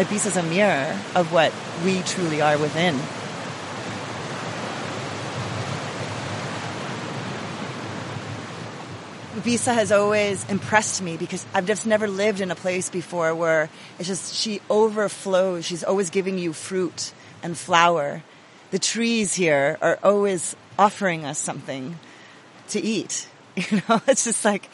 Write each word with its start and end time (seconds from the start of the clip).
Ibiza 0.00 0.28
is 0.28 0.36
a 0.38 0.42
mirror 0.42 0.98
of 1.14 1.30
what 1.30 1.52
we 1.84 2.00
truly 2.00 2.40
are 2.40 2.56
within. 2.56 2.94
Ibiza 9.36 9.74
has 9.74 9.92
always 9.92 10.48
impressed 10.48 11.02
me 11.02 11.18
because 11.18 11.44
I've 11.52 11.66
just 11.66 11.86
never 11.86 12.08
lived 12.08 12.40
in 12.40 12.50
a 12.50 12.54
place 12.54 12.88
before 12.88 13.34
where 13.34 13.68
it's 13.98 14.08
just, 14.08 14.34
she 14.34 14.62
overflows. 14.70 15.66
She's 15.66 15.84
always 15.84 16.08
giving 16.08 16.38
you 16.38 16.54
fruit 16.54 17.12
and 17.42 17.54
flower. 17.54 18.22
The 18.70 18.78
trees 18.78 19.34
here 19.34 19.76
are 19.82 19.98
always 20.02 20.56
offering 20.78 21.26
us 21.26 21.38
something 21.38 21.98
to 22.68 22.80
eat. 22.80 23.28
You 23.70 23.82
know, 23.86 24.00
it's 24.06 24.24
just 24.24 24.46
like 24.46 24.70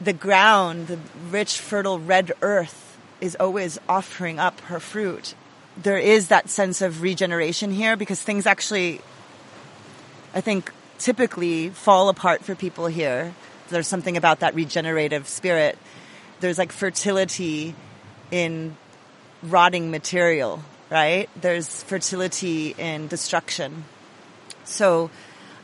the 0.00 0.14
ground, 0.14 0.88
the 0.88 0.98
rich, 1.30 1.60
fertile 1.60 2.00
red 2.00 2.32
earth 2.42 2.83
is 3.24 3.36
always 3.40 3.78
offering 3.88 4.38
up 4.38 4.60
her 4.62 4.80
fruit. 4.80 5.34
There 5.76 5.98
is 5.98 6.28
that 6.28 6.48
sense 6.48 6.82
of 6.82 7.02
regeneration 7.02 7.72
here 7.72 7.96
because 7.96 8.22
things 8.22 8.46
actually, 8.46 9.00
I 10.34 10.40
think, 10.40 10.70
typically 10.98 11.70
fall 11.70 12.08
apart 12.08 12.44
for 12.44 12.54
people 12.54 12.86
here 12.86 13.34
there's 13.68 13.88
something 13.88 14.16
about 14.16 14.40
that 14.40 14.54
regenerative 14.54 15.28
spirit. 15.28 15.78
There's 16.40 16.58
like 16.58 16.72
fertility 16.72 17.74
in 18.30 18.76
rotting 19.42 19.90
material, 19.90 20.62
right? 20.90 21.28
There's 21.40 21.82
fertility 21.82 22.74
in 22.76 23.08
destruction. 23.08 23.84
So 24.64 25.10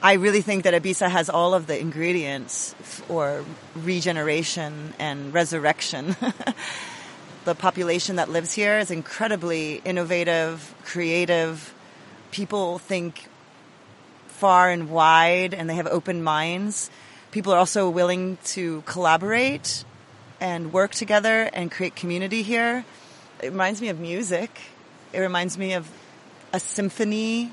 I 0.02 0.14
really 0.14 0.42
think 0.42 0.64
that 0.64 0.74
Ibiza 0.74 1.10
has 1.10 1.28
all 1.28 1.54
of 1.54 1.66
the 1.66 1.78
ingredients 1.78 2.74
for 2.82 3.44
regeneration 3.74 4.94
and 4.98 5.32
resurrection. 5.32 6.16
the 7.44 7.54
population 7.54 8.16
that 8.16 8.28
lives 8.28 8.52
here 8.52 8.78
is 8.78 8.90
incredibly 8.90 9.80
innovative, 9.84 10.74
creative. 10.84 11.74
People 12.30 12.78
think 12.78 13.28
far 14.28 14.70
and 14.70 14.90
wide 14.90 15.52
and 15.54 15.68
they 15.68 15.74
have 15.74 15.86
open 15.86 16.22
minds 16.22 16.90
people 17.30 17.52
are 17.52 17.58
also 17.58 17.88
willing 17.88 18.38
to 18.44 18.82
collaborate 18.82 19.84
and 20.40 20.72
work 20.72 20.92
together 20.92 21.48
and 21.52 21.70
create 21.70 21.94
community 21.94 22.42
here. 22.42 22.84
It 23.42 23.50
reminds 23.50 23.80
me 23.80 23.88
of 23.88 24.00
music. 24.00 24.60
It 25.12 25.20
reminds 25.20 25.56
me 25.56 25.74
of 25.74 25.88
a 26.52 26.60
symphony, 26.60 27.52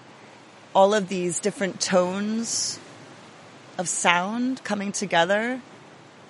all 0.74 0.94
of 0.94 1.10
these 1.10 1.40
different 1.40 1.80
tones 1.80 2.80
of 3.78 3.88
sound 3.88 4.64
coming 4.64 4.92
together 4.92 5.62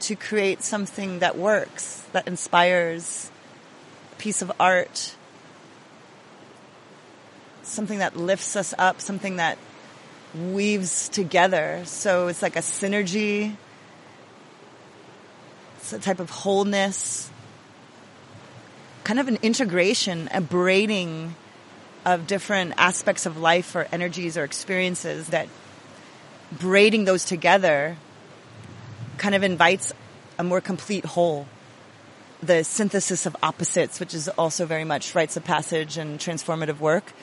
to 0.01 0.15
create 0.15 0.61
something 0.61 1.19
that 1.19 1.37
works, 1.37 2.03
that 2.11 2.27
inspires 2.27 3.31
piece 4.17 4.41
of 4.41 4.51
art, 4.59 5.15
something 7.63 7.99
that 7.99 8.15
lifts 8.15 8.55
us 8.55 8.73
up, 8.77 9.01
something 9.01 9.37
that 9.37 9.57
weaves 10.35 11.09
together. 11.09 11.81
So 11.85 12.27
it's 12.27 12.41
like 12.41 12.55
a 12.55 12.59
synergy. 12.59 13.55
It's 15.77 15.93
a 15.93 15.99
type 15.99 16.19
of 16.19 16.29
wholeness, 16.29 17.29
kind 19.03 19.19
of 19.19 19.29
an 19.29 19.37
integration, 19.41 20.27
a 20.33 20.41
braiding 20.41 21.35
of 22.05 22.27
different 22.27 22.73
aspects 22.77 23.25
of 23.25 23.37
life 23.37 23.75
or 23.75 23.87
energies 23.91 24.37
or 24.37 24.43
experiences 24.43 25.27
that 25.27 25.47
braiding 26.51 27.05
those 27.05 27.25
together 27.25 27.97
kind 29.17 29.35
of 29.35 29.43
invites 29.43 29.93
a 30.37 30.43
more 30.43 30.61
complete 30.61 31.05
whole. 31.05 31.47
The 32.43 32.63
synthesis 32.63 33.25
of 33.25 33.35
opposites, 33.41 33.99
which 33.99 34.13
is 34.13 34.29
also 34.29 34.65
very 34.65 34.83
much 34.83 35.15
rites 35.15 35.37
of 35.37 35.43
passage 35.43 35.97
and 35.97 36.19
transformative 36.19 36.79
work. 36.79 37.13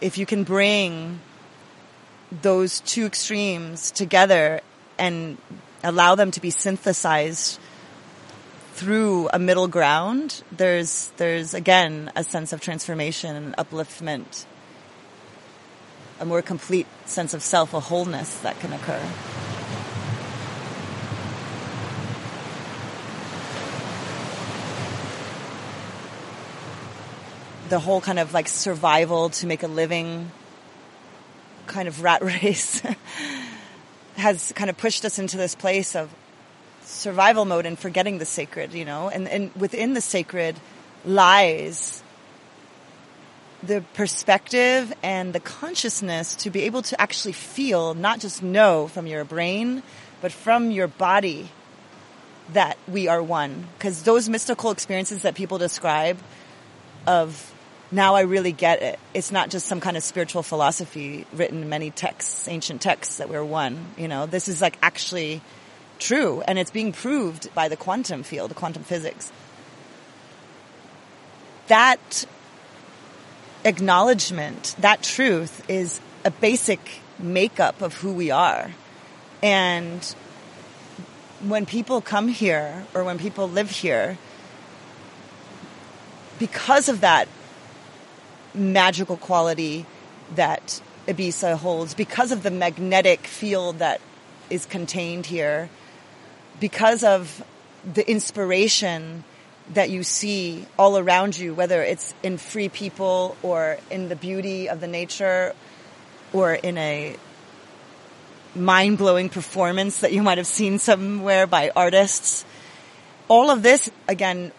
If 0.00 0.18
you 0.18 0.26
can 0.26 0.44
bring 0.44 1.20
those 2.42 2.80
two 2.80 3.06
extremes 3.06 3.90
together 3.90 4.60
and 4.98 5.38
allow 5.82 6.16
them 6.16 6.30
to 6.32 6.40
be 6.40 6.50
synthesized 6.50 7.58
through 8.74 9.30
a 9.32 9.38
middle 9.38 9.68
ground, 9.68 10.42
there's, 10.52 11.10
there's 11.16 11.54
again 11.54 12.12
a 12.14 12.22
sense 12.22 12.52
of 12.52 12.60
transformation 12.60 13.34
and 13.34 13.56
upliftment, 13.56 14.44
a 16.20 16.26
more 16.26 16.42
complete 16.42 16.86
sense 17.06 17.32
of 17.32 17.42
self, 17.42 17.72
a 17.72 17.80
wholeness 17.80 18.38
that 18.40 18.60
can 18.60 18.74
occur. 18.74 19.00
The 27.68 27.78
whole 27.78 28.00
kind 28.00 28.18
of 28.18 28.32
like 28.32 28.48
survival 28.48 29.30
to 29.30 29.46
make 29.46 29.62
a 29.62 29.66
living 29.66 30.30
kind 31.66 31.88
of 31.88 32.02
rat 32.02 32.22
race 32.42 32.82
has 34.16 34.52
kind 34.54 34.70
of 34.70 34.76
pushed 34.76 35.04
us 35.04 35.18
into 35.18 35.36
this 35.36 35.54
place 35.54 35.96
of 35.96 36.10
survival 36.82 37.44
mode 37.44 37.66
and 37.66 37.78
forgetting 37.78 38.18
the 38.18 38.24
sacred, 38.24 38.72
you 38.72 38.84
know, 38.84 39.08
and, 39.08 39.28
and 39.28 39.54
within 39.56 39.94
the 39.94 40.00
sacred 40.00 40.56
lies 41.04 42.02
the 43.62 43.82
perspective 43.94 44.92
and 45.02 45.32
the 45.32 45.40
consciousness 45.40 46.34
to 46.36 46.50
be 46.50 46.62
able 46.62 46.82
to 46.82 47.00
actually 47.00 47.32
feel, 47.32 47.94
not 47.94 48.20
just 48.20 48.42
know 48.42 48.86
from 48.88 49.06
your 49.06 49.24
brain, 49.24 49.82
but 50.20 50.32
from 50.32 50.70
your 50.70 50.86
body 50.86 51.48
that 52.52 52.78
we 52.86 53.08
are 53.08 53.22
one. 53.22 53.66
Because 53.76 54.02
those 54.02 54.28
mystical 54.28 54.70
experiences 54.70 55.22
that 55.22 55.34
people 55.34 55.58
describe 55.58 56.18
of 57.06 57.52
now 57.90 58.14
I 58.14 58.22
really 58.22 58.52
get 58.52 58.82
it. 58.82 58.98
It's 59.14 59.30
not 59.30 59.50
just 59.50 59.66
some 59.66 59.80
kind 59.80 59.96
of 59.96 60.02
spiritual 60.02 60.42
philosophy 60.42 61.26
written 61.32 61.62
in 61.62 61.68
many 61.68 61.90
texts, 61.90 62.48
ancient 62.48 62.82
texts 62.82 63.18
that 63.18 63.28
we're 63.28 63.44
one. 63.44 63.86
You 63.96 64.08
know, 64.08 64.26
this 64.26 64.48
is 64.48 64.60
like 64.60 64.76
actually 64.82 65.40
true 65.98 66.42
and 66.46 66.58
it's 66.58 66.70
being 66.70 66.92
proved 66.92 67.52
by 67.54 67.68
the 67.68 67.76
quantum 67.76 68.22
field, 68.22 68.54
quantum 68.54 68.82
physics. 68.82 69.30
That 71.68 72.26
acknowledgement, 73.64 74.74
that 74.78 75.02
truth 75.02 75.68
is 75.68 76.00
a 76.24 76.30
basic 76.30 76.80
makeup 77.18 77.82
of 77.82 77.94
who 77.94 78.12
we 78.12 78.30
are. 78.30 78.72
And 79.42 80.02
when 81.44 81.66
people 81.66 82.00
come 82.00 82.28
here 82.28 82.84
or 82.94 83.04
when 83.04 83.18
people 83.18 83.48
live 83.48 83.70
here, 83.70 84.18
because 86.38 86.88
of 86.88 87.00
that 87.00 87.28
magical 88.56 89.16
quality 89.16 89.86
that 90.34 90.80
Ibiza 91.06 91.56
holds 91.56 91.94
because 91.94 92.32
of 92.32 92.42
the 92.42 92.50
magnetic 92.50 93.26
field 93.26 93.78
that 93.78 94.00
is 94.50 94.66
contained 94.66 95.26
here, 95.26 95.68
because 96.58 97.04
of 97.04 97.44
the 97.94 98.08
inspiration 98.08 99.24
that 99.74 99.90
you 99.90 100.02
see 100.02 100.66
all 100.78 100.98
around 100.98 101.38
you, 101.38 101.54
whether 101.54 101.82
it's 101.82 102.14
in 102.22 102.38
free 102.38 102.68
people 102.68 103.36
or 103.42 103.78
in 103.90 104.08
the 104.08 104.16
beauty 104.16 104.68
of 104.68 104.80
the 104.80 104.86
nature 104.86 105.54
or 106.32 106.54
in 106.54 106.78
a 106.78 107.16
mind 108.54 108.98
blowing 108.98 109.28
performance 109.28 109.98
that 109.98 110.12
you 110.12 110.22
might 110.22 110.38
have 110.38 110.46
seen 110.46 110.78
somewhere 110.78 111.46
by 111.46 111.70
artists. 111.74 112.44
All 113.28 113.50
of 113.50 113.62
this, 113.62 113.90
again, 114.08 114.52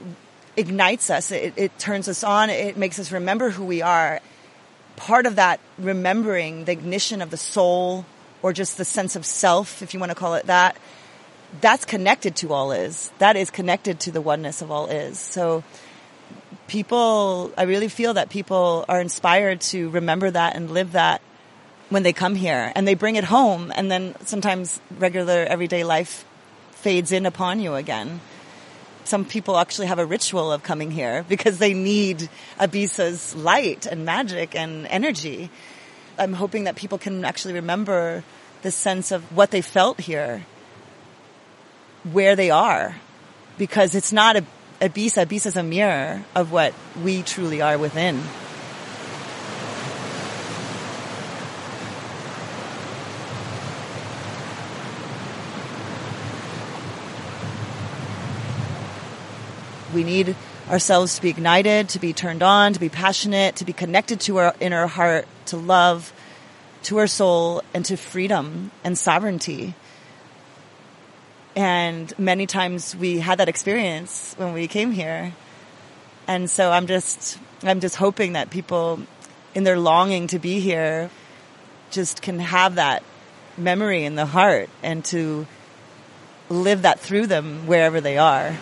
ignites 0.58 1.10
us. 1.10 1.32
It, 1.32 1.54
it 1.56 1.80
turns 1.80 2.10
us 2.10 2.24
on. 2.24 2.50
It 2.50 2.76
makes 2.76 3.00
us 3.00 3.12
remember 3.12 3.52
who 3.52 3.64
we 3.64 3.82
are. 3.82 4.20
Part 4.96 5.28
of 5.28 5.36
that 5.36 5.60
remembering, 5.78 6.66
the 6.66 6.72
ignition 6.72 7.22
of 7.22 7.30
the 7.30 7.38
soul, 7.38 8.06
or 8.42 8.52
just 8.52 8.78
the 8.78 8.86
sense 8.86 9.16
of 9.16 9.26
self, 9.26 9.82
if 9.82 9.94
you 9.94 10.00
want 10.00 10.10
to 10.10 10.16
call 10.16 10.36
it 10.36 10.48
that, 10.48 10.76
that's 11.62 11.86
connected 11.86 12.36
to 12.38 12.52
all 12.52 12.72
is. 12.72 13.12
That 13.20 13.36
is 13.36 13.50
connected 13.50 14.00
to 14.02 14.12
the 14.12 14.22
oneness 14.22 14.62
of 14.62 14.72
all 14.72 14.88
is. 14.88 15.20
So 15.20 15.64
people, 16.68 17.52
I 17.58 17.64
really 17.64 17.88
feel 17.88 18.16
that 18.16 18.30
people 18.30 18.86
are 18.90 19.00
inspired 19.00 19.62
to 19.62 19.90
remember 19.90 20.30
that 20.30 20.56
and 20.56 20.72
live 20.72 20.94
that 20.94 21.22
when 21.90 22.04
they 22.04 22.14
come 22.14 22.36
here 22.36 22.72
and 22.76 22.88
they 22.88 22.96
bring 22.96 23.16
it 23.16 23.24
home 23.24 23.72
and 23.76 23.90
then 23.90 24.16
sometimes 24.26 24.82
regular 24.98 25.46
everyday 25.46 25.84
life 25.84 26.26
fades 26.72 27.12
in 27.12 27.26
upon 27.26 27.60
you 27.60 27.76
again 27.76 28.20
some 29.08 29.26
people 29.26 29.58
actually 29.58 29.88
have 29.88 30.00
a 30.00 30.06
ritual 30.06 30.52
of 30.52 30.64
coming 30.64 30.92
here 30.92 31.26
because 31.28 31.58
they 31.58 31.74
need 31.74 32.30
Ibiza's 32.60 33.36
light 33.36 33.86
and 33.86 34.06
magic 34.06 34.56
and 34.56 34.86
energy. 34.88 35.50
I'm 36.20 36.34
hoping 36.34 36.66
that 36.66 36.76
people 36.76 36.98
can 36.98 37.24
actually 37.26 37.56
remember 37.56 38.24
the 38.62 38.72
sense 38.72 39.12
of 39.12 39.24
what 39.36 39.52
they 39.52 39.62
felt 39.62 40.00
here, 40.00 40.46
where 42.04 42.36
they 42.36 42.52
are, 42.52 42.96
because 43.58 43.96
it's 43.96 44.12
not 44.12 44.36
a 44.36 44.44
Ibiza. 44.82 45.26
Ibiza 45.26 45.48
is 45.48 45.56
a 45.56 45.64
mirror 45.64 46.24
of 46.36 46.52
what 46.52 46.74
we 47.02 47.24
truly 47.24 47.62
are 47.62 47.78
within. 47.78 48.22
We 59.98 60.04
need 60.04 60.36
ourselves 60.70 61.16
to 61.16 61.24
be 61.24 61.30
ignited, 61.30 61.90
to 61.90 61.98
be 61.98 62.14
turned 62.14 62.44
on, 62.44 62.72
to 62.74 62.80
be 62.80 62.88
passionate, 62.88 63.56
to 63.56 63.66
be 63.66 63.74
connected 63.74 64.20
to 64.20 64.38
our 64.38 64.54
inner 64.60 64.86
heart, 64.86 65.28
to 65.48 65.58
love, 65.58 66.14
to 66.84 67.00
our 67.00 67.08
soul, 67.08 67.64
and 67.74 67.84
to 67.84 67.98
freedom 67.98 68.70
and 68.84 68.96
sovereignty. 68.96 69.74
And 71.56 72.14
many 72.20 72.46
times 72.46 72.96
we 72.96 73.18
had 73.18 73.40
that 73.40 73.50
experience 73.50 74.36
when 74.38 74.54
we 74.54 74.68
came 74.68 74.92
here. 74.92 75.34
And 76.28 76.48
so 76.48 76.70
I'm 76.70 76.86
just, 76.86 77.40
I'm 77.64 77.80
just 77.80 77.96
hoping 77.96 78.34
that 78.34 78.52
people 78.52 79.00
in 79.56 79.64
their 79.64 79.80
longing 79.80 80.28
to 80.28 80.38
be 80.38 80.60
here 80.60 81.10
just 81.90 82.22
can 82.22 82.38
have 82.38 82.76
that 82.76 83.02
memory 83.58 84.06
in 84.06 84.14
the 84.14 84.28
heart 84.28 84.70
and 84.84 85.04
to 85.06 85.48
live 86.50 86.84
that 86.84 87.00
through 87.00 87.26
them 87.26 87.66
wherever 87.66 88.00
they 88.00 88.20
are. 88.20 88.56